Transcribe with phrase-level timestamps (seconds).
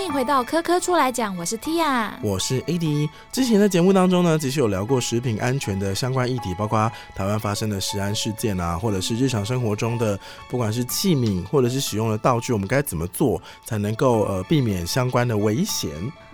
[0.00, 3.10] 欢迎回到科科出来讲，我是 Tia，我是 AD。
[3.30, 10.18] 之前的节目当中呢，其实有聊过食品安全的相关议题，包括台湾发生的食安事件啊，或者是日常生活中的
[10.48, 15.90] 不管是器皿或者是使用的道具，我们该怎么做才能够呃避免相关的危险。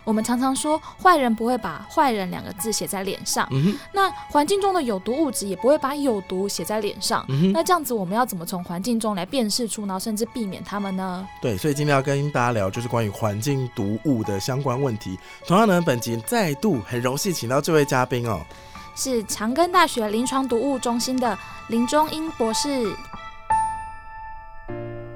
[0.07, 3.47] 我们常常说，坏人不会把“坏人”两个字写在脸上，
[3.93, 7.27] 那环境中的有毒物质也不会把“有毒”写在脸上。
[7.53, 11.27] 那这样子，我们要怎么从环境中来辨识出，然后甚至避免它们呢？
[11.43, 15.19] 对，所以今天要跟大家聊，就是关于环境毒物的相关问题。
[15.45, 18.41] 同样呢，本集再度很荣幸请到这位嘉宾哦，
[18.95, 22.95] 是长庚大学临床毒物中心的林中英博士。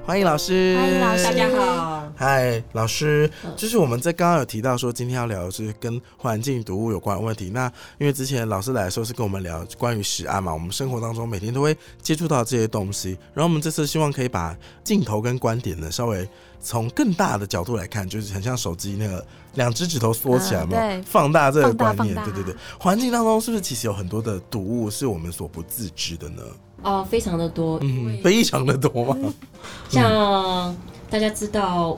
[0.03, 2.11] 欢迎老师，欢迎老师，大家好。
[2.15, 7.51] 嗨，老师，就是我们在刚刚有提到说，今天要聊的是跟环境毒物有关的问题。
[7.51, 13.17] 那因为之前老师来的时候是跟我们聊关于食安嘛，我们生活当中每天都会接触到这些东西。
[13.33, 16.27] 然后我们这次希望可以把镜头跟观点呢，稍微
[16.61, 19.25] 从更大的角度来看，就是很像手机那个
[19.55, 22.13] 两只指头缩起来嘛，放大这个观念。
[22.23, 26.43] 对对对，环境当中是不是其实有很多的毒物是我们所不自知的呢？
[26.83, 29.17] 哦，非常的多，嗯，非常的多嘛。
[29.89, 30.75] 像
[31.09, 31.97] 大家知道，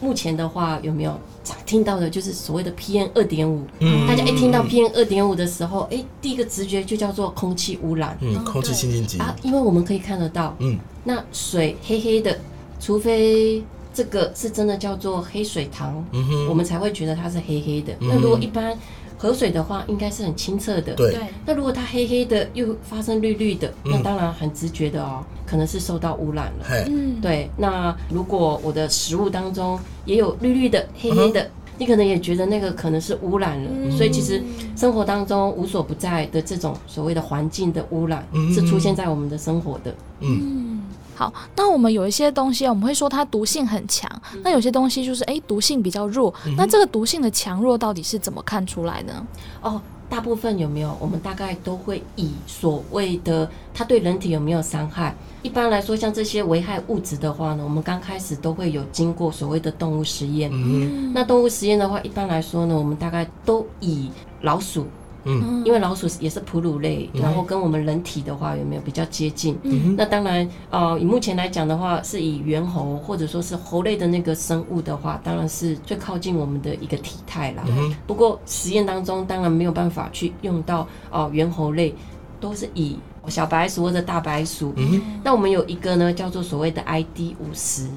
[0.00, 3.64] 目前的话有没有常听到的，就是所谓的 PM 二点五？
[3.78, 12.36] 嗯，大家一听到 PM 二点五的时候，哎，第一个直觉就叫做空气污染，嗯，空气清净机啊，因为我们可以看得到，嗯，那水黑黑的，
[12.80, 13.62] 除非
[13.94, 17.94] 这个是真的叫做黑水塘，嗯，我们才会觉得它是黑黑的。
[18.00, 18.76] 那如果一般。
[19.16, 20.92] 河水的话，应该是很清澈的。
[20.94, 21.16] 对。
[21.46, 26.66] 那如果它黑黑的，又发生绿绿的，那当然很直觉的哦，可能是受到污染了。
[26.88, 27.20] 嗯。
[27.22, 27.48] 对。
[27.56, 33.90] 那如果我的食物当中也有绿绿的、黑黑的，你可能也觉得那个可能是污染了。
[33.96, 34.42] 所以其实
[34.76, 39.94] 生活当中无所不在的这种所谓的环境的污染，是出现在我们的生活的。
[40.20, 40.83] 嗯。
[41.14, 44.10] 好，那我们有一些东西，我们会说它毒性很强。
[44.42, 46.32] 那有些东西就是哎，毒性比较弱。
[46.56, 49.26] 那这个毒性的强弱到底是怎么看出来呢？
[49.62, 50.96] 哦，大部分有没有？
[51.00, 55.14] 我们大概都会以所谓的它对人体有没有伤害。
[55.42, 60.50] 一般来说，像这些危害物质的话呢，我们刚开始都会有经过所谓的动物实验。
[60.52, 64.86] 嗯，那动物实验的话，一般来说呢，我们大概都以老鼠。
[65.24, 69.58] 嗯，因为老鼠也是哺乳类，然后跟我们人体的话有没有比较接近？
[69.62, 77.64] 嗯，那当然，呃，以目前来讲的话，是以猿猴或者说是猴类的那个生物的话，当然是最靠近我们的一个体态啦。
[77.66, 81.94] 嗯，不过实验当中当然没有办法去用到哦猿猴类，
[82.40, 82.98] 都是以。
[83.28, 84.74] 小白鼠或者大白鼠，
[85.22, 87.88] 那我们有一个呢，叫做所谓的 ID 五十，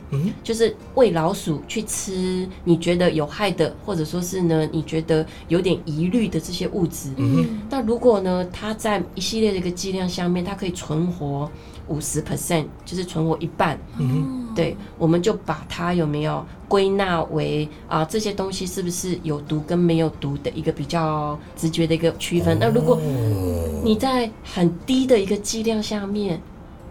[0.44, 7.10] 就是喂老鼠去吃你觉得有害的，或者说是呢你觉得有点疑虑的这些物质。
[7.70, 11.50] 那如果呢它在一系列的一个剂量下面，它可以存活。
[11.88, 22.58] 五十 percent 就是存活一半，嗯，对，我们就把它有没有归纳为啊这些东西是不是有毒跟没有毒的一个比较直觉的一个区分。
[22.59, 23.00] 那如果
[23.84, 26.42] 你在很低的一个剂量下面，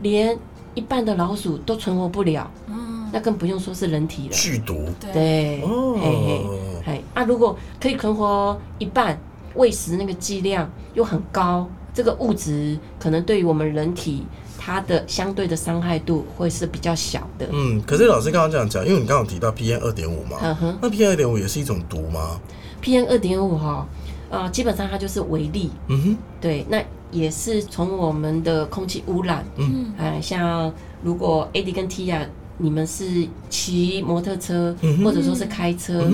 [0.00, 0.36] 连
[0.74, 6.44] 一半的老鼠都存活不了，嗯，那更不用说是人体了，剧毒，对，嘿嘿，
[6.86, 9.18] 嘿，啊，如果可以存活一半，
[9.54, 14.24] 喂食那个剂量又很高，这个物质可能对于我们人体。
[14.66, 17.46] 它的相对的伤害度会是比较小的。
[17.52, 22.40] 嗯，可是老师刚刚这样讲，因为你刚刚提到 PM 二点五嘛，嗯哼，那 PM 二点五也是一种毒吗
[22.82, 23.86] ？PM 二点五哈，
[24.28, 25.70] 呃，基本上它就是微粒。
[25.86, 26.82] 嗯哼，对，那
[27.12, 29.44] 也是从我们的空气污染。
[29.54, 32.26] 嗯，哎，像如果 AD 跟 Tia
[32.58, 34.74] 你们是骑摩托车，
[35.04, 36.10] 或者说是开车，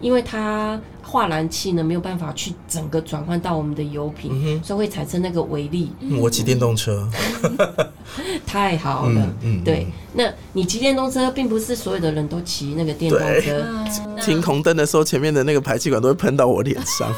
[0.00, 0.80] 因为它。
[1.08, 5.90] 化燃气呢没有办法去整个转换到我们的油品，所以会产生那个微粒。
[6.20, 7.08] 我骑电动车，
[8.46, 9.34] 太好了。
[9.40, 9.86] 嗯，对。
[10.12, 13.64] 那你骑电动车，并不是所有的人都骑那个电动车。
[14.22, 17.10] 停红灯的时候，前面的那个排气管都会喷到我脸上。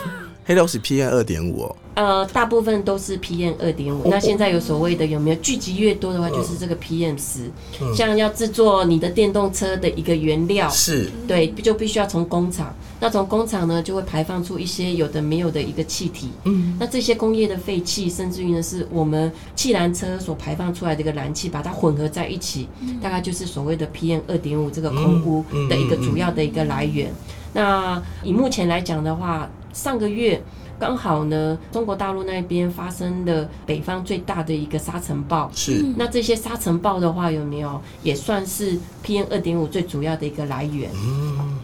[0.50, 1.76] 黑都是 PM 二点五哦。
[1.94, 4.08] 呃，大部分都是 PM 二点五。
[4.08, 7.50] 那现在有所谓的有没有聚集越多的话，就是这个 PM 十。
[7.94, 12.74] 像要制作你的电动车的一个原料，是对，就必须要从工厂。
[13.00, 16.30] 那从工厂呢，就会排放出一些有的没有的一个气体。
[16.44, 16.76] 嗯。
[16.80, 22.66] 那这些工业的废气，甚至于呢，是我们气燃车所排放出来的一个燃气，把它混合在一起，
[23.00, 27.12] 大概就是所谓的 PM 二点五这个空污的一个主要的一个来源。
[27.52, 30.42] 那以目前来讲的话，上个月
[30.78, 35.84] 刚好呢，中国大陆那边发生的北方最大的一个沙尘暴，是。
[35.96, 40.90] 那这些沙尘暴的话，有没有也算是 PM 二点五最主要的一个来源？
[40.94, 41.58] 嗯。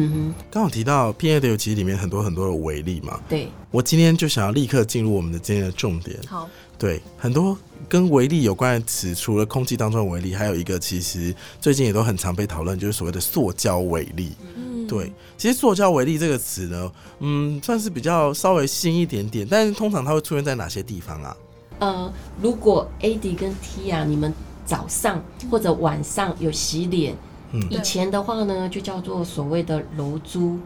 [0.00, 6.16] 嗯哼，刚好提到 PM 二点五其实里面很多很多的微粒嘛，对，我今天就想要立刻进入我们的今天的重点。
[6.28, 6.48] 好，
[6.78, 7.58] 对，很多
[7.88, 14.30] 跟微粒有关的词，除了空气当中的微粒，还有一个其实最近也都很常被讨论，就是所谓的塑胶微粒。
[14.88, 16.90] 对，其实塑胶微粒这个词呢，
[17.20, 21.36] 嗯，算是比较稍微新一点点，但是通常它会出现在哪些地方啊？
[21.80, 22.12] 呃，
[22.42, 24.32] 如果 A D 跟 T 啊，你们
[24.64, 27.16] 早上或者晚上有洗脸，
[27.52, 30.58] 嗯以前的话呢，就叫做所谓的楼珠，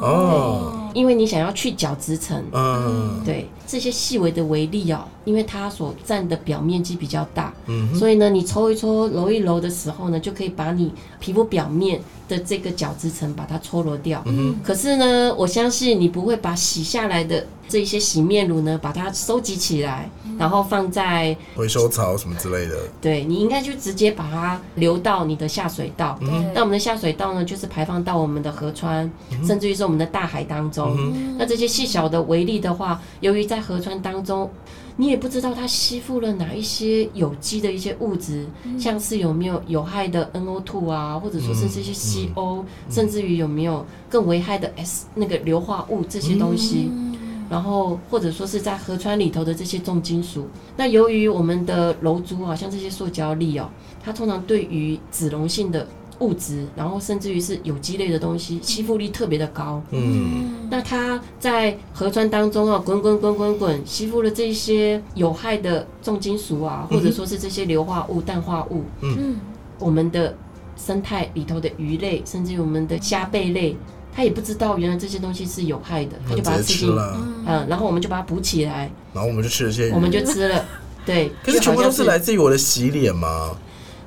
[0.00, 2.42] 哦，因为你想要去角质层。
[2.52, 14.20] 嗯对这些细微的微粒哦，因为它所占的表面积比较大，嗯哼，所以呢，你搓一搓、揉一揉的时候呢，就可以把你皮肤表面的这个角质层把它搓揉掉。
[14.26, 20.10] 嗯可是呢，我相信你不会把洗下来的这些洗面乳呢，把它收集起来，
[20.40, 26.18] 然后放在回收槽什么之类的，对你应该就直接把它流到你的下水道。
[26.18, 26.28] 对。
[26.54, 29.10] 那我们的下水道呢，就是排放到我们的河川，
[29.46, 30.96] 甚至于是我们的大海当中。
[30.98, 34.50] 嗯那这些细小的微粒的话，由于在河川当中，
[34.96, 38.46] 你也不知道它吸附了哪一些有机的一些物质，
[38.78, 46.90] 像是有没有有害的 NO2 啊，或者说是这些 CO，、甚至于有没有更危害的 S 那个硫化物这些东西。
[47.50, 53.68] 然后或者说是在河川里头的这些重金属，那由于我们的楼珠啊，像这些塑胶粒哦，
[54.02, 55.86] 它通常对于脂溶性的
[56.20, 59.82] 物质，然后甚至于是有机类的东西，吸附力特别的高。
[59.90, 60.68] 嗯。
[60.70, 69.36] 那它在河川当中啊，滚滚滚滚滚，吸附了这些有害的重金属啊，或者说是这些硫化物、氮化物，嗯，
[69.80, 70.36] 我们的
[70.76, 73.76] 生态里头的鱼类，甚至于我们的虾贝类，
[74.14, 77.16] 它也不知道原来这些东西是有害的，他就把它吃了，
[77.46, 80.64] 嗯，然后我们就把它补起来，然后我们就吃了这些鱼，我们就吃了。
[81.06, 83.56] 对，可是全部就好像都是来自于我的洗脸吗？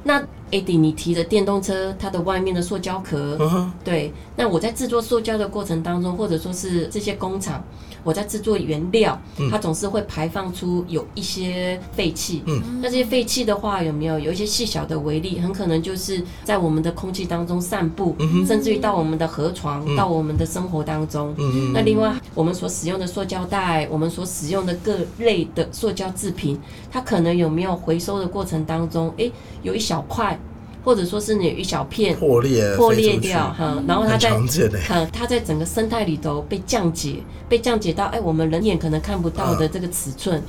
[0.04, 0.22] 那
[0.52, 7.64] AD 你提的电动车，它的外面的塑胶壳，对，那我在制作塑胶的过程当中，或者说是这些工厂，
[8.04, 9.20] 我在制作原料，
[9.50, 12.44] 它总是会排放出有一些废气。
[12.46, 14.20] 嗯，那这些废气的话，有没有？
[14.20, 18.16] 有一些细小的微粒，很可能就是在我们的空气当中散布，
[18.46, 21.34] 甚至于到我们的河床，到我们的生活当中。
[21.38, 26.60] 嗯那另外，我们所使用的塑胶袋，我们所使用的各类的塑胶制品，
[26.92, 30.40] 它可能有没有回收的过程当中，诶，有一小块，
[30.84, 34.80] 或者说是你有一小片破裂破裂掉，哈，然后它在常见诶。
[34.86, 40.44] 看它在整个生态里头被降解，被降解到哎，我们人眼可能看不到的这个尺寸，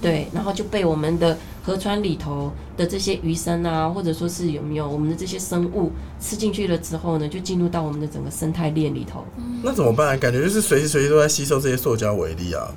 [0.00, 5.90] 对，然后就被我们的河川里头的这些鱼生啊，或者说是有没有我们的这些生物
[6.20, 9.24] 吃进去了之后呢，就进入到我们的整个生态链里头。
[9.62, 10.18] 那怎么办？
[10.18, 12.68] 感觉就是随时随地都在吸收这些塑胶微粒啊。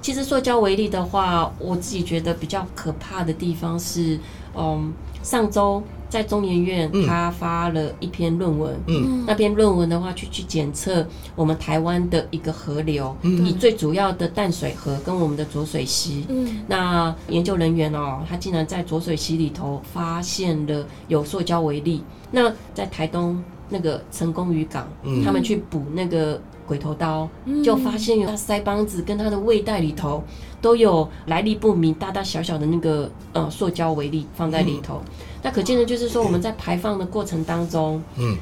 [0.00, 4.16] 其实塑胶为例的话，我自己觉得比较可怕的地方是，
[4.56, 4.92] 嗯，
[5.24, 7.06] 上周在中研院嗯。
[7.06, 9.24] 他发了一篇论文，嗯。
[9.26, 11.06] 那篇论文的话，去去检测
[11.36, 13.46] 我们台湾的一个河流，嗯。
[13.46, 16.24] 以最主要的淡水河跟我们的浊水溪。
[16.28, 16.62] 嗯。
[16.66, 22.02] 那研究人员哦，他竟然在浊水溪里头发现了有塑胶微粒。
[22.30, 25.24] 那在台东那个成功渔港，嗯。
[25.24, 30.22] 他们去捕那个鬼头刀，嗯就发现有他腮帮子跟他的胃袋里头
[30.60, 35.00] 都有来历不明、大大小小的那个呃塑胶微粒放在里头。
[35.42, 38.36] 那可见的就是说，我们在排放的过程当中，嗯，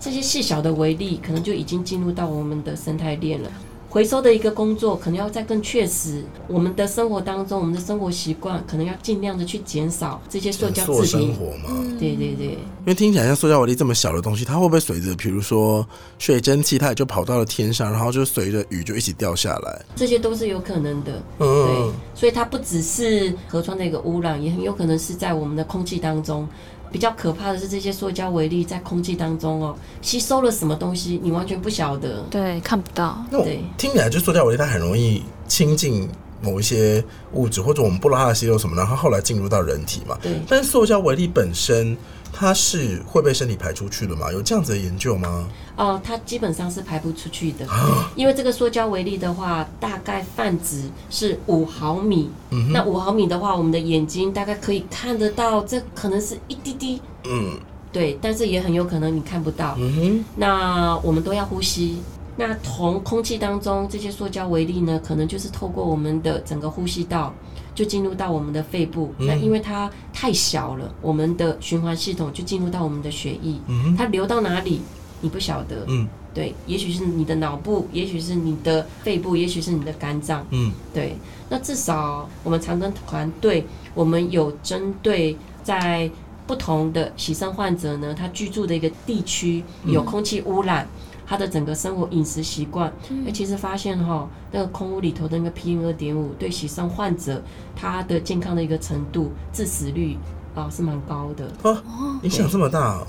[0.00, 3.48] 这些细小的微粒可能就已经进入到我们的生态链了。
[3.90, 11.26] 回收的一个工作可能要再更确实，我们的生活当中，我们的生活习惯可能要尽量的去减少这些塑胶做制品。
[11.26, 11.76] 生活嘛。
[11.98, 15.84] 对对对，因为听起来像塑胶微粒这么小的东西，它会不会随着比如说
[16.20, 19.84] 水蒸气，它也就跑到了天上，然后就随着雨就一起掉下来？
[19.96, 21.12] 这些都是有可能的。
[21.40, 26.48] 嗯对嗯，，所以它不只是河川的一个污染，也很有可能是在我们的空气当中。
[26.90, 32.24] 比较可怕的是，这些塑胶微粒在空气当中哦，吸收了什么东西，你完全不晓得。
[32.30, 33.24] 对，看不到。
[33.30, 33.46] 那我
[33.78, 36.08] 听起来就塑胶微粒它很容易亲近
[36.42, 40.18] 某一些物质，或者我们不知道它的吸收什么，然后后来进入到人体嘛。
[40.22, 41.96] 对，但是塑胶微粒本身
[42.32, 44.32] 它是会被身体排出去的吗？
[44.32, 45.48] 有这样子的研究吗？
[45.76, 52.30] 哦，它基本上是排不出去的，啊，因为这个塑胶微粒的话，大概泛值是五毫米。
[52.50, 57.58] 嗯那五毫米的话，我们的眼睛大概可以看得到，这可能是一滴滴，嗯
[57.92, 59.74] 对，但是也很有可能你看不到。
[59.78, 61.98] 嗯哼，那我们都要呼吸。
[62.36, 67.34] 那从空气当中这些塑胶微粒呢，可能就是透过我们的整个呼吸道，
[67.74, 69.14] 就进入到我们的肺部。
[69.18, 74.80] 嗯那因为它太小了，我们的循环系统就进入到我们的血液，嗯，它流到哪里
[75.20, 75.84] 你不晓得。
[75.88, 80.46] 嗯对，也许是你的脑部，也许是你的肺部，也许是你的肝脏。
[80.50, 81.16] 嗯对，
[81.48, 86.08] 那至少我们长庚团队，我们有针对在
[86.46, 90.86] 不同的洗肾患者呢，他居住的一个地区有空气污染。
[91.30, 92.92] 他的整个生活饮食习惯，
[93.24, 97.40] 哎、其实发现哈，那个空屋里头的那个 PM 二点五，对洗肾患者
[97.76, 100.18] 他的健康的一个程度，致死率
[100.56, 101.48] 啊是蛮高的。
[101.62, 101.80] 哦，
[102.24, 103.06] 影响这么大，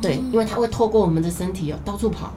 [0.00, 2.32] 对，因为它会透过我们的身体哦到处跑，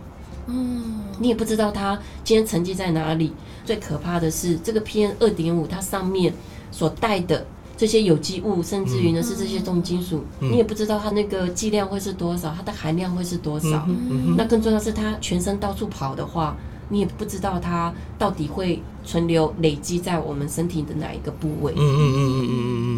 [0.47, 3.31] 嗯，你也不知道它今天沉积在哪里。
[3.63, 6.33] 最可怕的是，这个 PM 二点五它上面
[6.71, 7.45] 所带的
[7.77, 13.87] 这些有机物，甚至于呢是这些重金属，你也不知道它那个剂量会是多少，它的含量会是多少。
[14.35, 16.57] 那更重要是，它全身到处跑的话。
[16.89, 21.73] 你也不知道它到底会存留累积在我们身体的哪一个部位。
[21.75, 22.51] 嗯嗯嗯嗯嗯嗯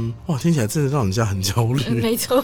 [0.06, 1.82] 嗯，哇，听起来真的让人家很焦虑。
[2.00, 2.38] 没错，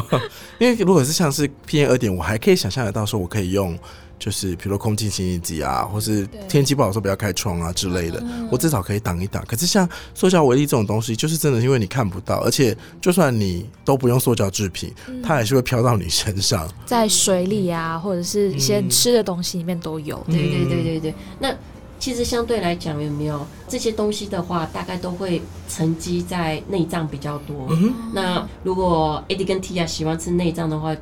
[0.58, 3.78] 因为如果是像是 PM 二点，我还可以想象得到说，我可以用。
[4.18, 9.44] 就是比如空气清新机啊，或是天气不好时候不要开窗啊之类的，我至少可以挡一挡。
[9.46, 14.92] 可是像塑胶微粒这种东西，就是真的因为你看不到，而且就算你都不用塑胶制品，
[15.22, 20.22] 它还是会飘到你身上，在水里啊，或者是一些吃的东西里面都有。
[20.26, 21.14] 对对对对对。
[21.38, 21.54] 那
[21.98, 27.66] 其实相对来讲，有没有这些东西的话，大概都会沉积在内脏比较多。
[27.70, 30.96] 嗯那如果 A D 跟 T 啊喜欢吃内脏的话。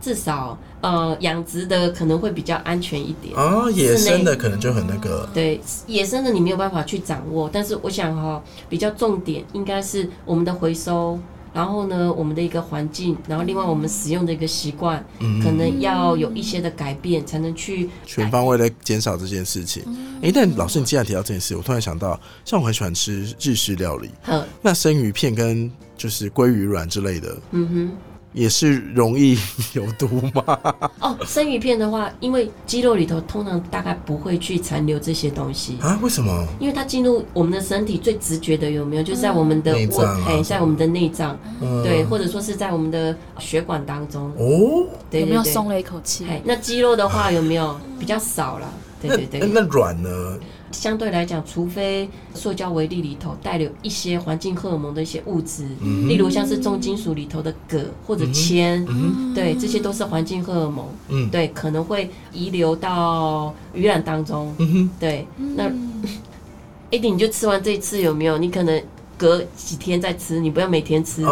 [0.00, 3.68] 至少，呃，养殖的可能会比较安全一点啊。
[3.70, 5.28] 野生的可能就很那个。
[5.34, 7.50] 对，野生的你没有办法去掌握。
[7.52, 11.18] 但是我想哈，比较重点应该是我们的回收，
[11.52, 15.04] 然后呢，我们的一个环境，然后另外我们使用的一个习惯，
[15.42, 19.82] 可能要有一些的改变，才能去全方位的减少这件事情。
[20.22, 24.10] 哎，但老师，你既然提到这件事，我突然想到，像我很喜欢吃日式料理，
[24.62, 27.96] 那生鱼片跟就是鲑鱼卵之类的，嗯哼。
[28.38, 29.36] 也是容易
[29.74, 30.58] 有毒吗？
[31.00, 35.98] 哦，生鱼片的话，因为肌肉里头通常大概不会去残留这些东西啊？
[36.00, 36.46] 为什么？
[36.60, 39.02] 因为它进入我们的身体最直觉的有没有？
[39.02, 41.36] 就是在我们的内脏，哎，在我们的内脏，
[41.82, 44.86] 对，或者说是在我们的血管当中哦。
[45.10, 46.24] 有没有松了一口气？
[46.44, 48.72] 那肌肉的话有没有比较少了？
[49.00, 49.48] 对对对。
[49.48, 50.38] 那软呢？
[50.70, 55.66] 相对来讲，除非塑胶微粒里头带有一些环境荷尔蒙的一些物质，
[56.06, 58.84] 例如像是重金属里头的铬或者铅，
[59.34, 64.54] 对，这些都是环境荷尔蒙，对，可能会遗留到鱼卵当中，
[65.00, 65.26] 对。
[65.56, 65.64] 那
[66.90, 68.38] a d 你就吃完这一次有没有？
[68.38, 68.82] 你可能
[69.16, 71.22] 隔几天再吃，你不要每天吃。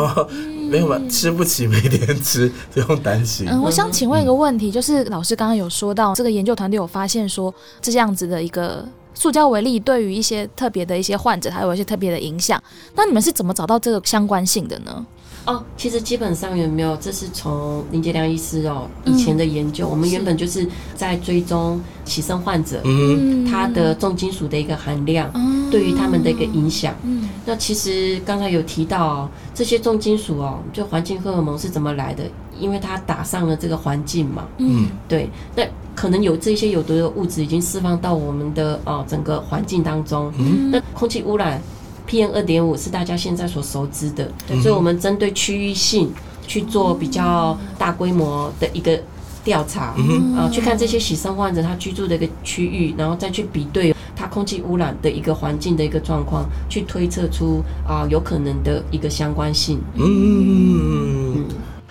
[0.71, 1.01] 没有吧？
[1.09, 3.47] 吃不起，每天吃， 不用担心。
[3.49, 8.87] 嗯，我想请问一个问题，就是老师刚刚有说到，这个研究团队有发现说，这样子的一个。
[9.17, 12.63] 塑胶为例，对于一些特别的一些患者，它有一些特别的影响。
[12.95, 15.05] 那你们是怎么找到这个相关性的呢？
[15.47, 16.97] 哦，其实基本上有没有？
[16.97, 25.33] 这是从林杰良医师哦以前的研究，我们原本就是在追踪起生患者，嗯，他的重金属的一个含量，
[25.71, 26.95] 对于他们的一个影响。
[27.05, 32.25] 嗯，那其实刚才有提到这些重金属哦，就环境荷尔蒙是怎么来的？
[32.59, 35.63] 因为它打上了这个环境嘛，嗯，对，那
[35.95, 41.61] 可能有这些有毒的物质已经释放到我们的哦整个环境当中，嗯，那空气污染
[42.09, 44.31] PM 二点五是大家现在所熟知的，
[44.63, 46.13] 所以我们针对区域性
[46.47, 49.01] 去做比较大规模的一个
[49.43, 49.95] 调查，
[50.37, 61.45] 啊，去看这些洗生患者他居住的一个区域，然后再去比对他空气污染的一个环境的一个状况，去推测出啊有可能的一个相关性，嗯。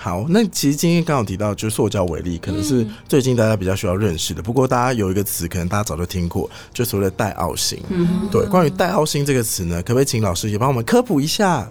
[0.05, 4.41] 好，那其实今天刚好提到，就是塑胶为例，可能是最近大家比较需要认识的。
[4.43, 7.81] 不过，大家有一个词，可能大家早就听过，就所谓的带奥星。
[7.89, 11.67] 嗯，对，关于带奥星这个词呢，可不可以请老师也帮我们科普一下？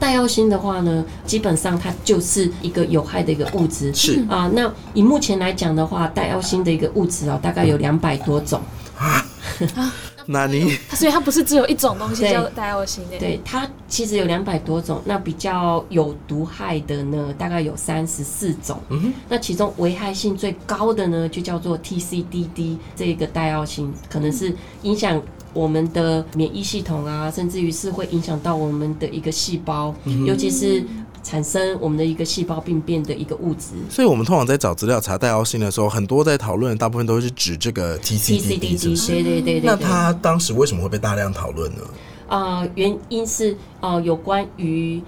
[0.00, 3.94] 带奥星的话呢，基本上它就是一个有害的一个物质。
[3.94, 8.60] 是啊，那以目前来讲的话，带奥星的一个物质啊，大概有两百多种。
[8.98, 9.24] 啊。
[10.26, 15.00] 那你， 所以它不是只有一种东西叫戴奥星的，对它其实有两百多种。
[15.04, 18.80] 那比较有毒害的呢，大概有三十四种。
[18.88, 25.20] 嗯那其中危害性最高的呢，就叫做 TCDD 这个戴奥星，可能是影响
[25.52, 29.94] 我们的免疫系统啊，甚至于是会影响到我们的一个细胞，
[30.26, 30.84] 尤其是。
[31.22, 39.62] 产生我们的一个细胞病变的一个物质，所以我们通常在找资料查带奥性的时候，很多在讨论，大部分都是指这个 TCDD，对对对对。
[39.64, 41.82] 那他当时为什么会被大量讨论呢？
[42.28, 45.02] 啊，原因是啊，有关于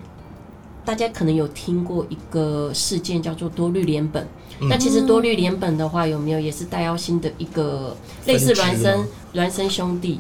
[0.85, 4.23] 大家可能有听过一个事件叫做多氯联苯。
[4.69, 9.05] 那其实多氯联苯的话，有没有也是带奥星的一个类似孪生
[9.35, 10.19] 孪生兄弟？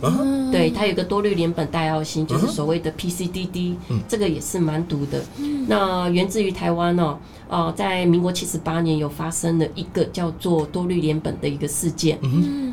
[0.50, 3.74] 对，它有个多氯联苯带奥星，就是所谓的 PCDD，
[4.08, 5.22] 这个也是蛮毒的。
[5.66, 7.18] 那源自于台湾哦，
[7.48, 12.18] 哦，在民国七十八年有发生了一个叫做多氯联苯的一个事件。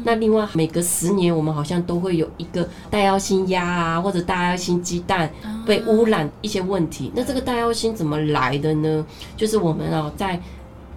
[0.03, 5.29] 那另外每隔十年，我们好像都会有一个带奥星鸭啊，或者带奥星鸡蛋
[5.65, 7.11] 被污染一些问题。
[7.13, 9.05] 那这个带奥星怎么来的呢？
[9.37, 10.41] 就是我们哦在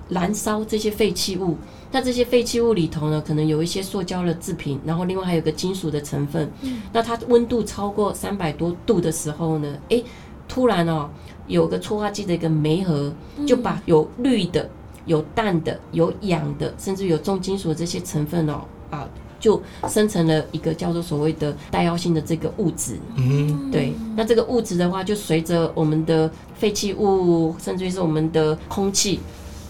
[0.09, 1.57] 燃烧这些废弃物，
[1.91, 6.51] 那这些废弃物里头呢，可能有一些塑胶的制品，然后另外还有个金属的成分。
[6.93, 10.05] 那它温度超过三百多度的时候呢，诶，
[10.49, 11.09] 突然哦，
[11.47, 13.13] 有个催化剂的一个酶核
[13.47, 14.69] 就把有氯的
[15.07, 19.09] 有氮的、有氧的，甚至有重金属的这些成分哦，啊，
[19.41, 22.99] 就生成了一个叫做所谓的带药性的这个物质。
[23.17, 29.21] 嗯，对，那这个物质的话，就随着我们的废弃物，甚至于是我们的空气。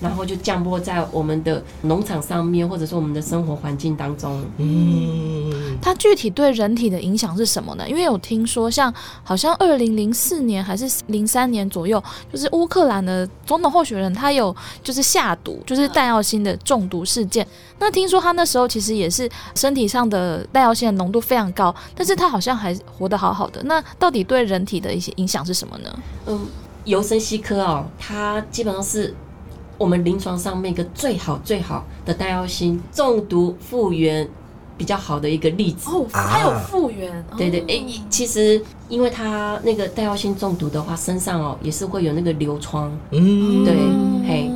[0.03, 4.45] 然后就降落在我们的农场上面，或者说我们的生活环境当中。
[4.59, 7.89] 嗯，它具体对人体的影响是什么呢？
[7.89, 8.93] 因为有听说，像
[9.23, 17.47] 好像二零零四年还是零三年左右，就是乌克兰的总统候选人他有就是下毒，就是弹药性的中毒事件。
[17.79, 23.63] 那听说他那时候其实也是身体上的弹药性的浓度非常高，但是他好像还活得好好的。
[23.65, 25.99] 那到底对人体的一些影响是什么呢？
[26.27, 26.47] 嗯，
[26.85, 29.15] 尤森西科哦，它基本上是。
[29.83, 34.29] 我们临床上面一个最好最好的带药性中毒复原
[34.79, 35.91] 比较好的一个例子。
[35.91, 43.75] 哦，还有复原，对对，哎，其实因为它那个带药性中毒的话，身上哦也是会有那个流疮，嗯，对，
[44.25, 44.49] 嘿，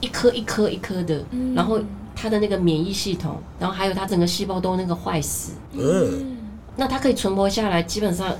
[0.00, 1.24] 一颗一颗一颗的，
[1.56, 1.80] 然后
[2.14, 6.36] 它的那个免疫系统，然后还有它整个细胞都那个坏死，嗯，
[6.76, 8.32] 那它可以存活下来，基本上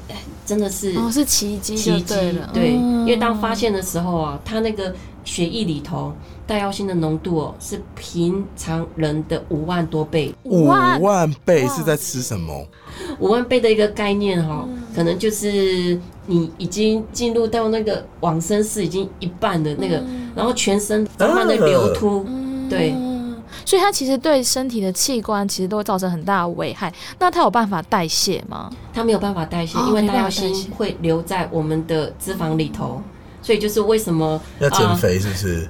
[0.46, 2.14] 真的是哦是奇迹，奇迹，
[2.54, 4.94] 对，因为当发现的时候啊，它那个。
[5.24, 6.12] 血液里头
[6.46, 10.34] 带药性的浓度哦，是平常人的五万多倍。
[10.44, 12.66] 五万倍是在吃什么？
[13.18, 20.02] 五万倍的一个概念哈，可能就是你已经进入到那个往生室已经一半的那个，
[20.34, 22.26] 然后全身慢慢的流突，
[22.68, 22.94] 对，
[23.64, 26.92] 所以它其实对身体的器官其实都会造成很大的危害。
[27.18, 28.70] 那它有办法代谢吗？
[28.92, 33.00] 它没有办法代谢，因为带药性会留在我们的脂肪里头。
[33.42, 35.18] 所以就是为什么要减肥？
[35.18, 35.68] 是不是？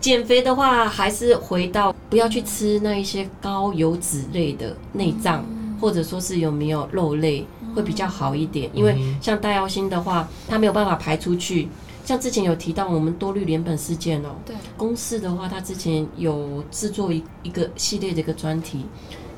[0.00, 5.46] 减肥的话，还是回到不要去吃那一些高油脂类的内脏，
[5.80, 8.68] 或者说是有没有肉类会比较好一点。
[8.74, 11.68] 因为像大药心的话，它没有办法排出去。
[12.04, 18.84] 像之前有提到我们多氯联苯事件哦，对，公司的话，它之前有制作一一个系列的一个专题，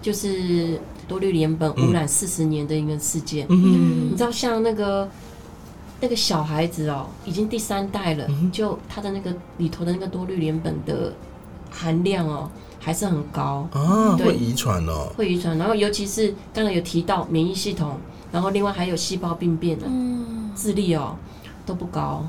[0.01, 3.45] 就是多氯联苯污染四十年的一个事件。
[3.51, 5.07] 嗯，你知道像那个。
[6.05, 11.11] 那个小孩子哦，已经第三代了，就他的那个里头的那个多氯联苯的
[11.71, 15.57] 含量哦，还是很高啊，会遗传哦，会遗传。
[15.57, 17.97] 然后尤其是刚才有提到免疫系统，
[18.31, 19.87] 然后另外还有细胞病变的，
[20.55, 21.17] 智力哦
[21.65, 22.27] 都不高，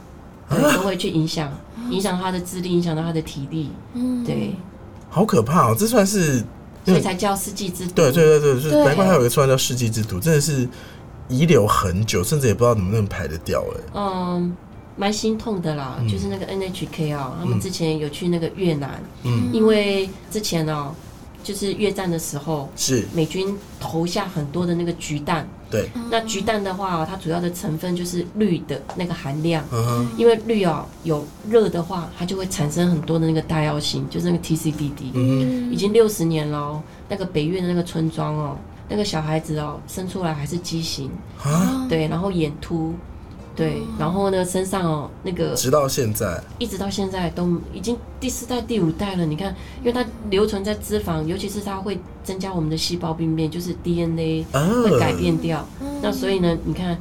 [0.49, 1.51] 都会去影响
[1.89, 3.71] 影响他的智力，影响到他的体力。
[3.93, 4.55] 嗯，对，
[5.09, 6.41] 好可怕哦，这算是
[6.85, 7.91] 所以才叫世纪之毒。
[7.93, 10.65] 对对对对，是难怪还有一个说法叫世纪之毒，真的是。
[11.27, 13.81] 遗留很久，甚至也不知道能不能排得掉哎。
[13.95, 14.55] 嗯，
[14.95, 20.93] 蛮心痛的啦，就是那个 NHK 啊，他们之前有去那个越南，嗯，因为之前哦，
[21.43, 23.05] 就是越战的时候，是。
[23.13, 38.57] 美军投下很多的那个橘弹，对，那橘弹的话，它主要的成分就是氯的那个含量，嗯，因为氯啊有热的话，它就会产生很多的那个大药性，就是那个 TCDD，嗯，已经六十年了，那个北越的那个村庄哦。
[38.89, 41.09] 那个小孩子哦，生出来还是畸形。
[41.43, 42.93] 啊，对，然后眼凸，
[43.55, 49.25] 对，然后呢，身上哦，那个直到现在，一直到现在都已经第四代、第五代了。
[49.25, 54.45] 你看，因为它留存在脂肪，尤其是它会增加我们的细胞病变，就是 DNA
[54.83, 55.65] 会改变掉。
[56.01, 56.97] 那所以呢，你看，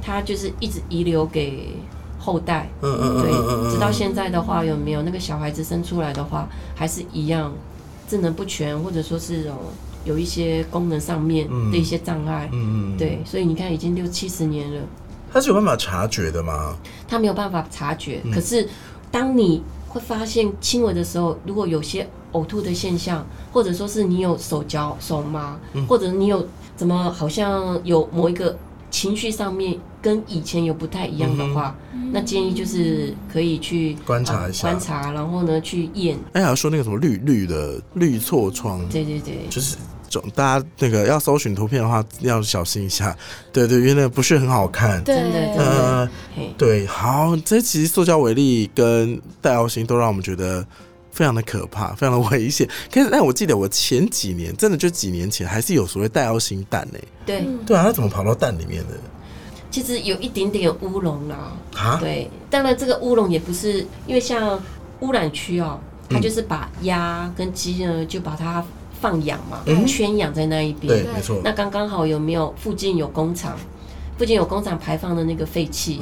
[0.00, 1.76] 它就是一直遗留给
[2.18, 5.02] 后代，嗯嗯对，直到现在的话，有没有？
[5.02, 7.52] 那个小孩子生出来的话，还是一样
[8.08, 9.56] 智能不全，或者说是哦。
[10.04, 14.80] 有一些功能上面的一些障碍，嗯嗯，对，所以你看已经六七十年了，
[15.32, 16.76] 他是有办法察觉的吗？
[17.06, 18.68] 他没有办法察觉，可是
[19.10, 25.58] 当你会发现轻微的时候，如果有些呕吐的现象，或者说是你有手脚手麻，
[25.88, 28.56] 或者你有怎么好像有某一个
[28.90, 31.76] 情绪上面跟以前有不太一样的话，
[32.12, 36.18] 那建议就是可以去观察一下，观察，然后呢去验。
[36.32, 39.76] 哎，要说那个什么绿绿的绿痤疮，对对对，就是。
[40.34, 43.14] 大家那个要搜寻图片的话，要小心一下。
[43.52, 45.04] 对对，因为那不是很好看。
[45.04, 46.10] 真的，呃，
[46.56, 50.66] 对，好，这其实塑胶微粒跟带药型都让我们觉得
[51.10, 52.66] 非常的可怕，非常的危险。
[52.90, 56.98] 可是，但我记得我前几年，真的就几年前，还是有所谓带药型蛋呢。
[57.26, 58.94] 对，对啊，它怎么跑到蛋里面的？
[59.70, 61.52] 其实有一点点乌龙啦。
[61.76, 64.60] 啊，对，当然这个乌龙也不是因为像
[65.00, 65.78] 污染区哦，
[66.08, 68.64] 它就是把鸭跟鸡呢，就把它。
[69.00, 71.40] 放养嘛，圈养在那一边，对，没错。
[71.44, 73.56] 那刚刚好有没有附近有工厂？
[74.18, 76.00] 附近有工厂排放的那个废气，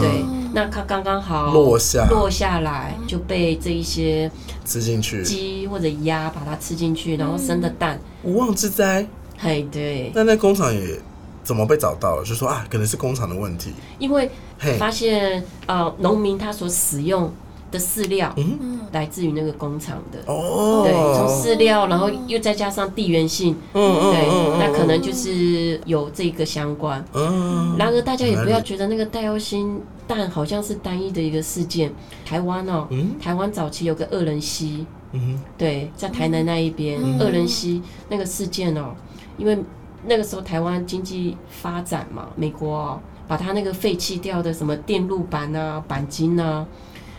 [0.00, 0.24] 对，
[0.54, 4.30] 那它刚刚好落下落下来，就被这一些
[4.64, 9.04] 吃进去鸡或者鸭把它吃进去，然后生的蛋，无妄之灾。
[9.36, 10.12] 嘿，对。
[10.14, 11.00] 那那工厂也
[11.46, 12.24] 怎么被找到了？
[12.24, 14.28] 就说啊，可能是工厂的问题，因为
[14.76, 17.32] 发现呃，农民他所使用
[17.70, 20.18] 的饲料，嗯来自于那个工厂的。
[20.26, 27.04] 哦，对，从饲料，然后又再加上地缘性，嗯嗯对嗯，那可能就是有这个相关。
[27.12, 31.92] 嗯，然而，大家也不要觉得那个带药星蛋好像是单一的一个事件。
[32.24, 33.14] 台湾哦，嗯。
[33.22, 37.20] 台湾早期有个恶人溪，嗯对，在台南那一边，嗯。
[37.20, 38.94] 恶人溪那个事件哦，
[39.38, 39.56] 因为
[40.04, 46.66] 那个时候台湾经济发展嘛，美国哦，把它那个废弃掉的什么电路板啊、钣金啊，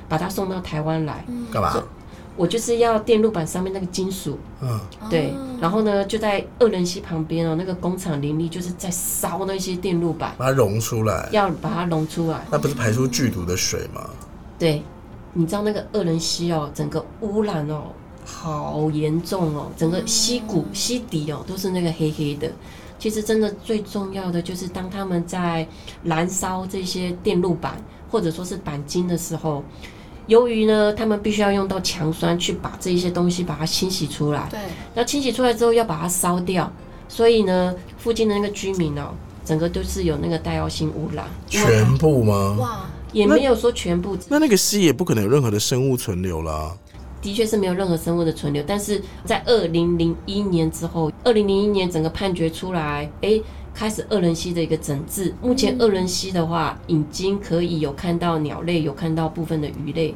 [0.08, 1.26] 把它送到台湾来。
[1.52, 1.84] 干嘛？
[2.36, 12.46] 我就是要电路板上面那个金属，嗯，对，然后呢，就在恶人溪旁边哦，那个工厂林立，就是在烧那些电路板，把它溶出来，要把它溶出来。
[12.52, 14.08] 那不是排出剧毒的水吗？
[14.60, 14.84] 对，
[15.34, 17.86] 你知道那个恶人溪哦，整个污染哦，
[18.30, 22.52] 好严重哦，整个溪谷、溪底哦，都是那个黑黑的。
[23.00, 25.66] 其实真的最重要的就是，当他们在
[26.04, 29.64] 燃烧这些电路板或者说是钣金的时候，
[30.26, 34.48] 由于呢，他们必须要用到强酸去把这一些东西把它清洗出来。
[34.52, 34.60] 对，
[34.94, 36.70] 那清洗出来之后要把它烧掉，
[37.08, 39.14] 所以呢，附近的那个居民哦，
[39.46, 42.58] 整个都是有那个带药性污染，全部吗？
[42.60, 46.76] 哇，也没有说全部，那那个溪也不可能有任何的生物存留啦。
[47.22, 48.64] 的确是没有任何生物的存留。
[48.66, 53.42] 但是在二零零一年之后，二零零一年整个判决出来，诶，
[53.74, 55.34] 开始二人溪的一个整治。
[55.42, 60.16] 目前二人溪的话，已经可以有看到鸟类，有看到部分的鱼类。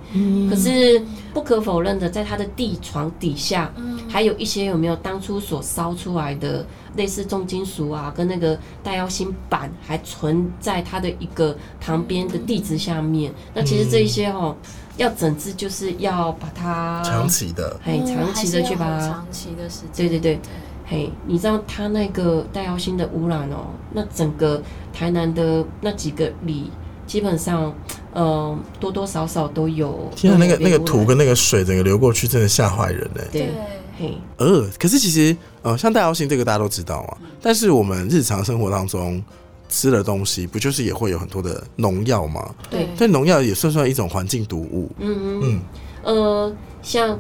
[0.50, 1.02] 可是
[1.34, 3.72] 不可否认的，在它的地床底下，
[4.10, 13.32] 还有一些有没有当初所烧出来的类似重金属啊，跟那个带药锌板还存在它的一个旁边的地质下面。
[13.54, 14.56] 那其实这一些哦，
[14.97, 20.39] 要整治就是要把它长期的，嘿长期的去把它，长期的时间，对对对。
[20.86, 26.69] 嘿，你知道它那个带药锌的污染哦，那整个台南的那几个里，
[27.08, 27.73] 基本上，
[28.12, 30.12] 呃，多多少少都有。
[30.17, 33.23] 天啊，那个那个土跟那个水整个流过去，真的吓坏人哎。
[33.32, 33.51] 对对，
[33.97, 39.23] 嘿，呃，可是其实呃，像带药性这个大家都知道嘛，但是我们日常生活当中
[39.71, 42.53] 吃的东西，不就是也会有很多的农药吗？
[42.69, 44.91] 对，但农药也算算一种环境毒物。
[44.99, 45.62] 嗯嗯嗯，
[46.03, 46.53] 呃，
[46.84, 47.17] 像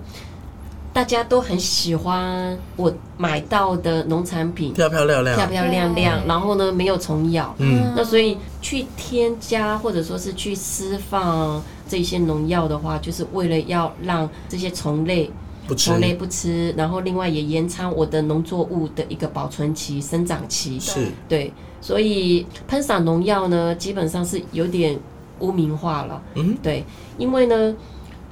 [0.93, 7.55] 大家都很喜欢我买到的农产品，漂漂亮亮，漂漂亮亮，然后呢没有虫咬。
[7.59, 15.31] 嗯那所以去添加或者说是去释放这些农药的话，就是为了要让这些虫类
[15.67, 15.91] 不吃。
[15.91, 20.79] 虫类不吃，然后另外也延长我的农作物的一个保存期、生长期。
[20.79, 21.07] 是。
[21.27, 24.99] 对，所以喷洒农药呢，基本上是有点
[25.39, 26.21] 污名化了。
[26.35, 26.83] 嗯，对，
[27.17, 27.75] 因为呢，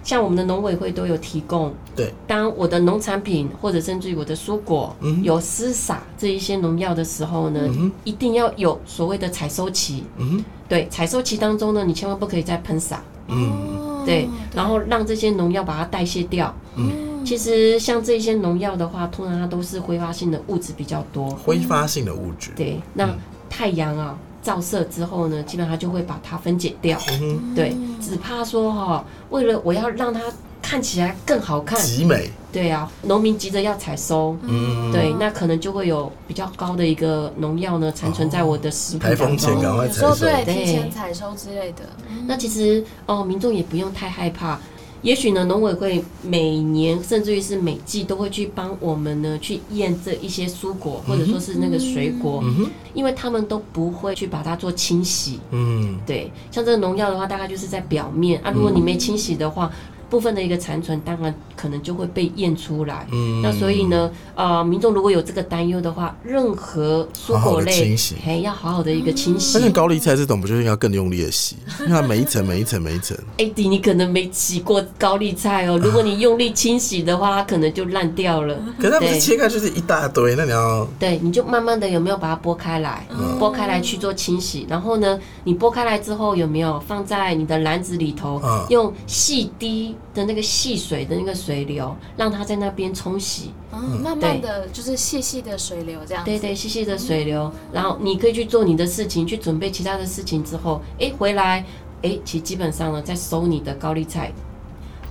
[0.03, 10.03] 像我们的农委会都有提供，对，当我的农产品或者甚至于我的蔬果、嗯有施洒这一些农药的时候呢，嗯一定要有所谓的采收期。
[10.17, 13.49] 嗯对，采收期当中呢，你千万不可以再喷洒，嗯。
[13.49, 16.51] 哦对，然后让这些农药把它代谢掉。
[16.75, 16.89] 嗯
[17.25, 21.29] 其实像这些农药的话，通常它都是挥发性的物质比较多。
[21.29, 22.51] 挥发性的物质。
[22.55, 23.17] 对，那嗯
[23.49, 26.97] 太阳啊照射之后呢，基本上它就会把它分解掉。
[27.11, 30.21] 嗯哼，对，只怕说哈、为了我要让它
[30.61, 32.29] 看起来更好看，极美。
[32.51, 39.53] 对啊，农民急着要采收，嗯，对，那可能就会有比较高的一个农药呢残存在我的食谱台风当中。
[39.53, 40.25] 前赶快有时候采收。
[40.25, 41.83] 对对提前采收之类的，
[42.25, 44.59] 那其实哦，民众也不用太害怕。
[45.01, 55.39] 也许呢，农委会每年甚至于是每季都会去帮我们呢去验这一些蔬果或者说是那个水果，嗯，因为他们都不会去把它做清洗。
[55.51, 58.41] 嗯，对，像这个农药的话，大概就是在表面。
[58.41, 59.71] 啊，如果你没清洗的话，
[60.09, 63.07] 部分的一个残存，当然可能就会被验出来。
[63.11, 69.63] 嗯那所以呢，呃，民众如果有这个担忧的话，任何蔬果类清洗，嘿，要好好的一个清洗但。
[69.63, 73.17] 是高丽菜这种不就是要更用力的洗，因为它每一层每一层每一层。
[73.37, 78.57] 哎迪，你可能没洗过高丽菜哦， 如果你用力清洗的话，它可能就烂掉了。
[78.79, 83.05] 可是它不是切开就是一大堆，那你要对，你就慢慢的有没有把它剥开来，
[83.39, 101.65] 剥开来去做清洗，然后呢，你剥开来之后有没有放在你的篮子里头，嗯用细滴的那个细水的那个水流，让它在那边冲洗，嗯，慢慢的就是细细的水流这样子，对对，细细的水流，然后你可以去做你的事情，去准备其他的事情之后，哎，回来。
[102.01, 104.31] 哎，其实基本上呢，在收你的高丽菜，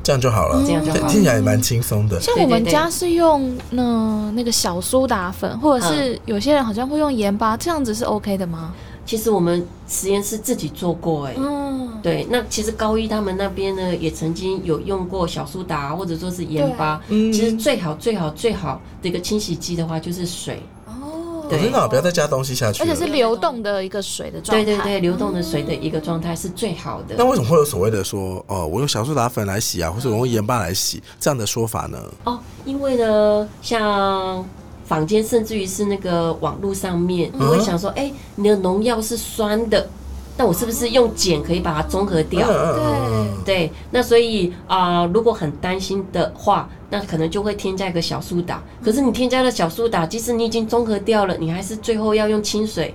[0.03, 0.99] 这样就好了，这样就好。
[0.99, 2.19] 了听起来也蛮轻松的。
[2.19, 8.73] 像我们家是用那那个小苏打粉，或者是有些人好像会用盐巴，这样子是 OK 的吗？
[9.09, 17.01] 其实我们实验室自己做过，哎，嗯，对，那其实高一他们那边呢，也曾经有用过小苏打或者说是盐巴。
[17.09, 20.61] 嗯其实最好最好最好的一个清洗剂的话，就是水。
[20.87, 22.83] 哦，我真的不要再加东西下去。
[22.83, 24.63] 而且是流动的一个水的状态。
[24.63, 27.15] 对对对，流动的水的一个状态是最好的。
[27.17, 31.99] 那为什么会有所谓的说，哦，我用小苏打粉来洗啊，或者我用盐巴来洗这样的说法呢？
[32.25, 34.45] 哦，因为呢，像
[34.89, 39.89] 坊间甚至于是那个网络上面，你会想说，哎，你的农药是酸的。
[40.39, 42.47] 那我是不是用碱可以把它中和掉？
[42.47, 48.63] 对对，那所以啊，如果很担心的话，那可能就会添加一个小苏打。
[48.83, 52.95] 可是你添加了小苏打，即使你已经中和掉了，你还是最后要用清水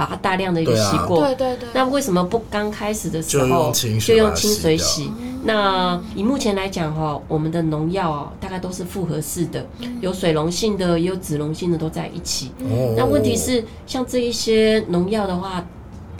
[0.00, 1.20] 把它大量的一个洗过。
[1.20, 1.68] 对对对。
[1.74, 5.12] 那为什么不刚开始的时候就用清水洗？
[5.44, 9.66] 那以目前来讲哈，我们的农药哦大概都是复合式的，
[10.00, 12.50] 有水溶性的，也有脂溶性的都在一起。
[12.96, 15.62] 那问题是像这一些农药的话。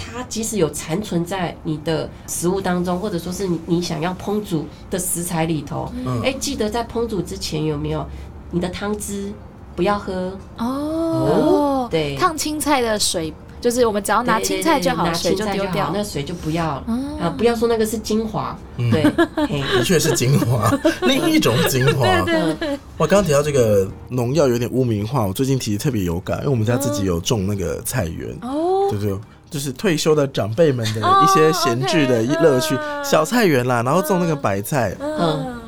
[0.02, 5.92] 它即使有残存在你的食物当中，或者说是你你想要烹煮的食材里头，
[6.24, 8.04] 哎，记得在烹煮之前有没有
[8.50, 9.30] 你的汤汁
[9.76, 11.86] 不要喝哦。
[11.90, 16.84] 对，烫青菜的水就是我们只要拿青菜就好，水就丢掉，那水就不要了
[17.20, 17.28] 啊！
[17.36, 20.70] 不要说那个是精华，对，的确是精华，
[21.02, 22.06] 另一种精华。
[22.22, 22.78] 对对。
[22.96, 29.14] 我刚刚提到这个农药有点污名化，我最近其实特别有感，因为我们家自己有种那个菜园哦，对对。
[29.50, 35.58] 就是退休的长辈们的一些闲置的乐趣，小菜园啦，然后种那个白菜，嗯，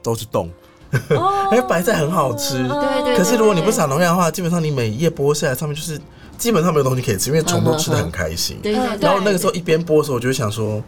[0.00, 0.48] 都是冻，
[1.50, 3.16] 因为 白菜很好吃，对对。
[3.16, 6.00] 可是如果你不撒农药的话，基本上你每一页剥下来，上面就是
[6.42, 8.58] 基本上没有东西可以吃，因为虫都吃的很开心。
[8.60, 8.82] 对对。
[9.00, 10.82] 然后那个时候一边播的时候，我就想说。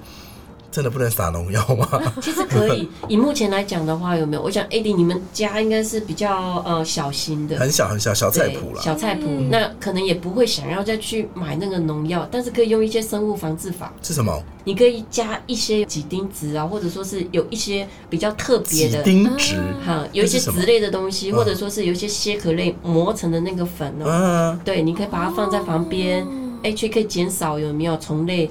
[0.75, 1.89] 真的不能撒农药吗？
[2.21, 2.89] 其实可以。
[3.07, 4.43] 以目前来讲的话，有没有？
[4.43, 8.83] 我想，AD，你们家应该是比较呃小型的，很小很小小菜谱了。
[8.83, 13.93] 小菜谱，那可能也不会想要再去买那个农药，但是可以用一些生物防治法。
[14.03, 14.43] 是什么？
[14.65, 19.55] 你可以加一些几丁质啊，或者说是有一些比较特别的几丁质，
[19.87, 24.59] 哈，有一些籽类的东西，或者说是有一些蟹壳类磨成的那个粉哦。
[24.65, 26.27] 对，你可以把它放在旁边，
[26.65, 28.51] 哎，却可以减少有没有虫类。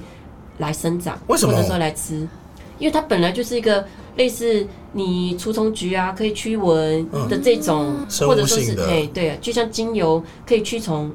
[0.58, 2.26] 来生长，或者说来吃，
[2.78, 3.86] 因为它本来就是一个
[4.16, 11.10] 类似你除虫菊啊，可以驱蚊的这种，或者说是哎对，啊就像精油可以驱虫。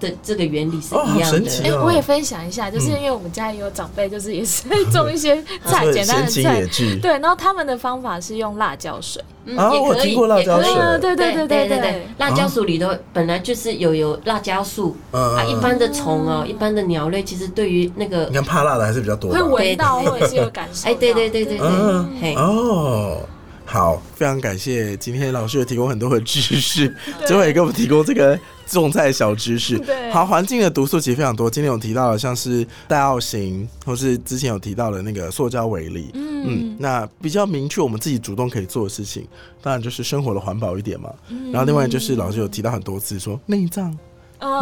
[0.00, 1.50] 的这个原理是一样的。
[1.64, 6.64] 哎，我也分享一下，就是因为我们家也有长辈，就是也是种一些 菜，简单的菜。
[7.00, 9.22] 对，然后他们的方法是用辣椒水。
[9.56, 10.72] 啊，我听过辣椒水。
[11.00, 12.06] 对对对对对对。
[12.18, 20.88] 辣椒水里头本来就是有有辣椒素啊，一般的虫哦，一般的鸟类，其实对于那个你看怕辣的还是比较多，会闻到或者是有感受。
[20.88, 22.34] 哎，对对对对对。
[22.36, 23.18] 哦。
[23.64, 26.94] 好，非常感谢今天老师有提供很多的知识，
[27.26, 29.80] 最后也给我们提供这个种菜小知识。
[30.12, 36.10] 好，环境的毒素其实非常多，今天有提到的像是戴奥型，或是之前有提到的那个塑胶为例。
[36.14, 39.26] 嗯，那比较明确我们自己主动可以做的事情，
[39.60, 41.12] 当然就是生活的环保一点嘛。
[41.50, 43.96] 然后另外就是老师有提到很多次说内脏。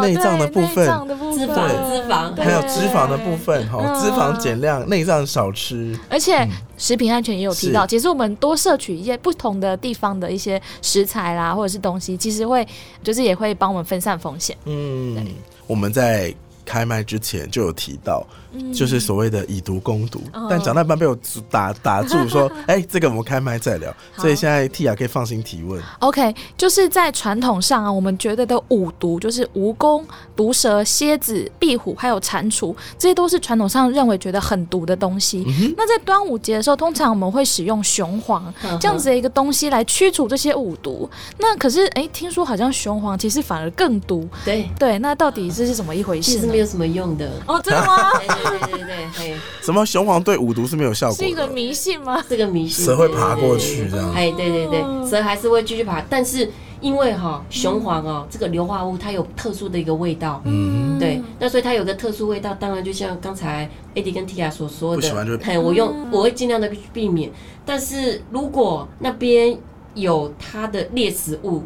[0.01, 0.87] 内脏的部分，
[1.35, 5.99] 脂肪，脂肪，还有脂肪的部分，哈，脂肪减量，内脏少吃。
[6.09, 12.67] 而且食品安全也有提到，其实我们多摄取一些不同的地方的一些食材啦，或者是东西，其实会
[13.03, 14.57] 就是也会帮我们分散风险。
[14.65, 15.27] 嗯，
[15.67, 16.35] 我们在。
[16.65, 18.25] 开麦之前就有提到，
[18.73, 21.17] 就是所谓的以毒攻毒，但讲到一半被我
[21.51, 25.83] 打打住，说： “哎，这个我们开麦再聊。”所以现在 T 啊可以放心提问。
[26.01, 30.03] OK，就是在传统上啊，我们觉得的五毒就是蜈蚣、
[30.37, 35.45] 毒蛇、蝎子、壁虎，还有蟾蜍，这些都是传统上认为觉得很毒的东西。
[35.77, 41.09] 那在端午节的时候，通常我们会使用雄黄这样子的一个东西来驱除这些五毒。
[41.39, 44.29] 那可是哎，听说好像雄黄其实反而更毒。
[44.45, 46.33] 对对，那到底这是怎么一回事？
[46.33, 48.11] 其实没有什么用的哦，真的吗？
[48.43, 48.85] 对
[49.17, 51.17] 对什么雄黄对五毒是没有效果？
[51.17, 52.23] 是一个迷信吗？
[52.29, 54.13] 是个迷信，蛇会爬过去这样。
[54.13, 56.51] 哎，对对对，蛇还是会继续爬，但是
[56.81, 67.31] 因为哈雄黄哦，这个硫化物它有特殊的一个味道，嗯，对，那所以它有个特殊味道，当然就像刚才 AD 跟 Tia 所说的，哎，我用我会尽量的避免，
[67.65, 69.59] 但是如果那边。
[69.95, 71.63] 有它的猎食物，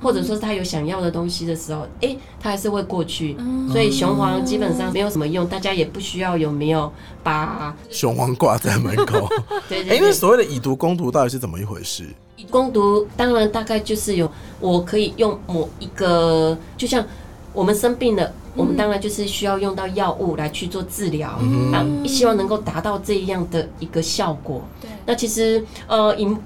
[0.00, 3.36] 或者说是它有想要的东西的时候，哎，它还是会过去。
[3.72, 9.28] 所以雄黄基本上没有什么用，大家也不需要有没有把雄黄挂在门口。
[9.68, 9.96] 对 对。
[9.96, 12.04] 哎，那所谓的以毒攻毒到底是怎么一回事？
[12.36, 17.04] 以攻毒当然大概就是有，我可以用某一个，就像
[17.52, 21.30] 我们生病了，我们当然就是需要用到药物来去做治疗，
[21.72, 24.62] 啊，希望能够达到这样的一个效果。
[24.80, 24.90] 对。
[25.06, 26.36] 那其实呃以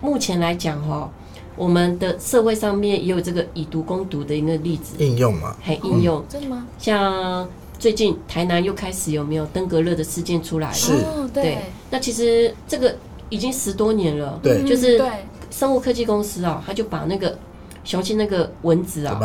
[0.00, 1.10] 目前来讲，哈，
[1.56, 4.96] 我们的社会上面也有这个以毒攻毒的一个例子。
[4.98, 5.56] 应用嘛？
[5.60, 6.24] 还应用。
[6.28, 6.66] 真的吗？
[6.78, 10.68] 像最近台南又开始有没有登革热的事件出来？
[10.68, 10.74] 了？
[10.74, 10.92] 是，
[11.32, 11.58] 对。
[11.90, 12.96] 那其实这个
[13.28, 15.02] 已经十多年了，对，就是
[15.50, 17.38] 生物科技公司啊，他就把那个
[17.84, 19.18] 雄性那个蚊子啊、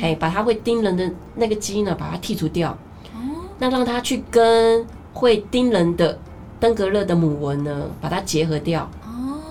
[0.00, 2.76] 嘿，把它会叮人的那个基因呢，把它剔除掉，
[3.58, 6.18] 那让它去跟会叮人的
[6.60, 9.01] 登革热的母蚊呢，把它结合掉，哦，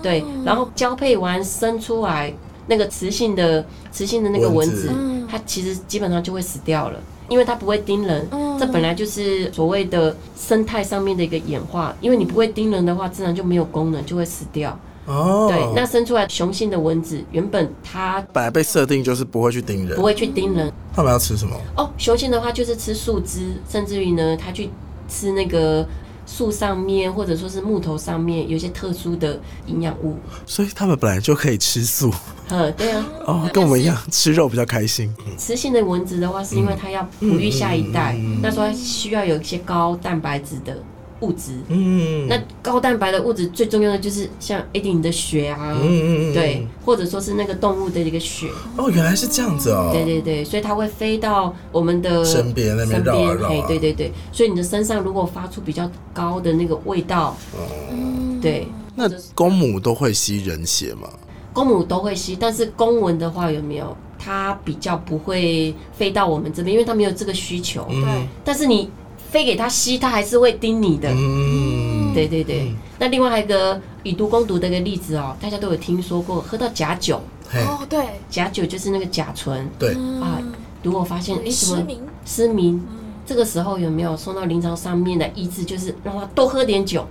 [0.02, 2.32] 对，然后交配完生出来
[2.66, 4.90] 那个雌性的雌性的那个蚊蚊子
[5.30, 8.26] 它其实基本上就会死掉了，因为它不会叮人。
[8.32, 14.78] 嗯这本来就是所谓的生态上面的一个演化，因为你不会叮人的话，自然就没有功能，就会死掉。
[15.06, 21.56] 哦，对，那生出来雄性的蚊子，原本它本来被设定就是不会去叮人不，会去叮人他们要吃什么？
[21.76, 21.90] 哦。
[21.98, 24.70] 雄性的话就是吃树枝，甚至于呢，它去
[25.08, 25.84] 吃那个
[26.26, 30.16] 树上面或者说是木头上面有一些特殊的营养物。
[30.46, 32.12] 所以他们本来就可以吃素
[32.48, 35.14] 嗯，对啊，哦，跟我们一样吃肉比较开心。
[35.38, 40.76] 雌性的蚊子的话，是因为它要哺育下一代，那时候需要有一些高蛋白质的
[41.22, 41.52] 物质。
[41.68, 49.90] 嗯，那高蛋白的物质最重要的就是像 AD 你的血啊，嗯嗯嗯对，或者说是那个动物的一个血，哦，原来是这样子哦。
[49.92, 57.36] 对对对，所以它会飞到我们的身边那边绕啊绕啊边嘿，对对对，所以你的身上如果发出比较高的那个味道，
[57.90, 61.08] 嗯对，那公母都会吸人血吗？
[61.52, 63.96] 公母都会吸，但是公蚊的话有没有？
[64.24, 67.84] 它比较不会飞到我们这边，因为它没有这个需求。
[67.90, 68.88] 嗯但是你
[69.32, 71.08] 飞给他吸，他还是会叮你的。
[71.10, 77.18] 嗯，对对对，那另外还有一个以毒攻毒的一个例子哦，大家都有听说过，喝到假酒，
[77.54, 79.66] 哦，对，假酒就是那个甲醇。
[79.78, 80.38] 对，啊。
[80.82, 82.86] 如果发现哎什么失明，失明，
[83.24, 85.64] 这个时候有没有送到临床上面的医治？
[85.64, 87.06] 就是让他多喝点酒，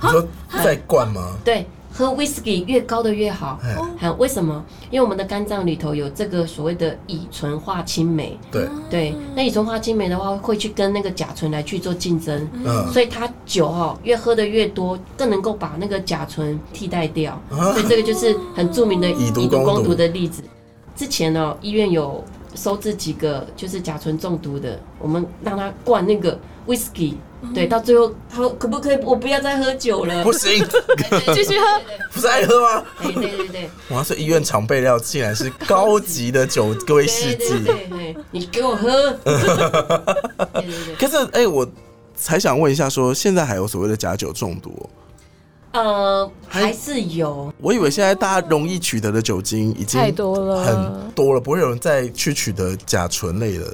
[0.00, 0.24] 你说
[0.62, 1.36] 再灌吗？
[1.42, 3.60] 对，喝 whisky 越高的越好。
[3.62, 4.64] 哎，还有为什么？
[4.90, 17.72] 因为我们的肝脏里头有这个所谓的乙醇化氢酶，对，对，那乙醇化氢酶的话会去跟那个甲醇来去做竞争，嗯，所以它酒哦越喝的越多，更能够把那个甲醇替代掉，啊。
[17.72, 19.94] 所以这个就是很著名的 以毒攻毒。
[19.94, 20.42] 的例子。
[20.96, 22.22] 之前呢、医院有
[22.54, 27.14] 收治几个就是甲醇中毒的，我们让他灌那个 whisky，
[27.54, 30.22] 对，到最后他说可不可以我不要再喝酒了？
[30.22, 30.64] 不行，
[31.34, 31.66] 继续喝，
[32.12, 32.84] 不是爱喝吗？
[33.02, 37.64] 对，对对对，哇，这医院常备料竟然是高级的酒威士对忌。
[37.64, 39.10] 对对对，你给我喝。
[39.24, 39.34] 对
[40.62, 41.66] 对对，可是，哎、我
[42.14, 44.88] 才想问一下说现在还有所谓的假酒中毒哦、
[45.74, 53.64] 呃，还还是有，我以为现在大家容易取得的酒精已经太多了，很多了，不会有人再去取得甲醇类的，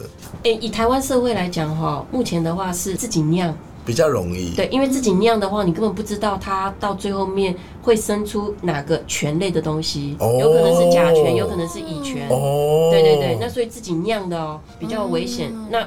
[0.44, 4.54] 诶，以台湾社会来讲哈，目前的话是自己酿，比较容易。
[4.54, 10.38] 对，因为自己酿的话，你根本不知道它到最后面会生出哪个醛类的东西，哦。
[10.40, 15.86] 有可能是甲醛，有可能是乙醛，哦，对对对，那所以自己酿的哦比较危险，那。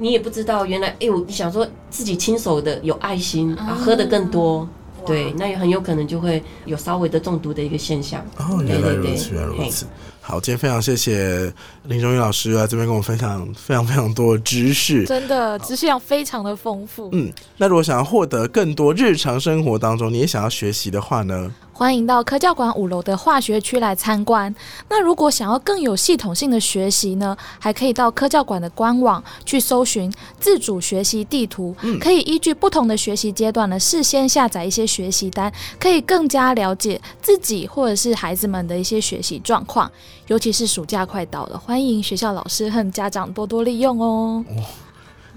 [0.00, 4.68] 你也不知道，原来哎，我你想说自己亲手的有爱心啊，喝的更多，
[5.08, 8.24] 对，那也很有可能就会有稍微的中毒的一个现象。
[8.36, 9.86] 哦，原来对对如此，对原来如此。
[10.20, 11.50] 好，今天非常谢谢
[11.84, 15.06] 林中英老师来这边跟我们分享非常非常多的知识。
[15.06, 17.08] 真的知识量非常的丰富。
[17.12, 21.50] 嗯，那如果想要获得更多日常生活当中你也想要学习的话呢？
[21.78, 24.52] 欢迎到科教馆五楼的化学区来参观。
[24.88, 39.88] 那如果想要更有系统性的学习呢，还可以到科教馆的官网去搜寻自主学习地图，可以依据不同的学习阶段呢，事先下载一些学习单，可以更加了解自己或者是孩子们的一些学习状况。
[40.26, 44.44] 尤其是暑假快到了，欢迎学校老师和家长多多利用哦。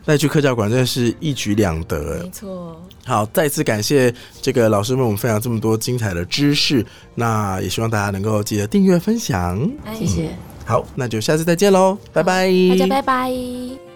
[0.05, 2.29] 那去科教馆真的是一举两得哎没。
[2.29, 6.85] 错，好，再次感谢这个老师为我们分享这么多精彩的知识，
[7.15, 9.59] 那也希望大家能够记得订阅分享。
[9.93, 10.29] 谢谢谢。
[10.65, 13.90] 好，那就下次再见喽，拜拜，大家拜拜。